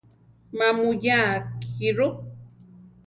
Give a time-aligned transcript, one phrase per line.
[0.57, 2.07] Má muyaa akí ru.